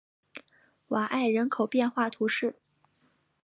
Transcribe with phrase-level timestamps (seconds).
[0.87, 2.55] 瓦埃人口变化图示